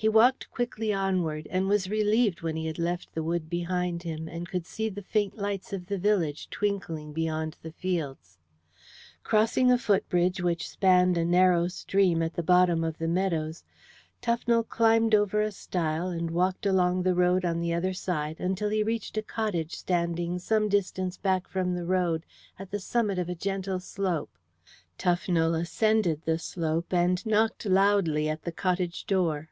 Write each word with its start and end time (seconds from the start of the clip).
He 0.00 0.08
walked 0.08 0.48
quickly 0.52 0.92
onward, 0.92 1.48
and 1.50 1.66
was 1.66 1.90
relieved 1.90 2.40
when 2.40 2.54
he 2.54 2.66
had 2.66 2.78
left 2.78 3.12
the 3.12 3.22
wood 3.24 3.50
behind 3.50 4.04
him, 4.04 4.28
and 4.28 4.48
could 4.48 4.64
see 4.64 4.88
the 4.88 5.02
faint 5.02 5.36
lights 5.36 5.72
of 5.72 5.86
the 5.86 5.98
village 5.98 6.48
twinkling 6.50 7.12
beyond 7.12 7.56
the 7.62 7.72
fields. 7.72 8.38
Crossing 9.24 9.72
a 9.72 9.76
footbridge 9.76 10.40
which 10.40 10.68
spanned 10.68 11.18
a 11.18 11.24
narrow 11.24 11.66
stream 11.66 12.22
at 12.22 12.34
the 12.34 12.44
bottom 12.44 12.84
of 12.84 12.98
the 12.98 13.08
meadows, 13.08 13.64
Tufnell 14.22 14.62
climbed 14.68 15.16
over 15.16 15.40
a 15.42 15.50
stile, 15.50 16.10
and 16.10 16.30
walked 16.30 16.64
along 16.64 17.02
the 17.02 17.16
road 17.16 17.44
on 17.44 17.58
the 17.58 17.74
other 17.74 17.92
side 17.92 18.38
until 18.38 18.68
he 18.68 18.84
reached 18.84 19.16
a 19.16 19.22
cottage 19.22 19.74
standing 19.74 20.38
some 20.38 20.68
distance 20.68 21.16
back 21.16 21.48
from 21.48 21.74
the 21.74 21.84
road 21.84 22.24
at 22.56 22.70
the 22.70 22.78
summit 22.78 23.18
of 23.18 23.28
a 23.28 23.34
gentle 23.34 23.80
slope. 23.80 24.30
Tufnell 24.96 25.56
ascended 25.56 26.22
the 26.22 26.38
slope 26.38 26.92
and 26.92 27.26
knocked 27.26 27.66
loudly 27.66 28.28
at 28.28 28.42
the 28.42 28.52
cottage 28.52 29.04
door. 29.04 29.48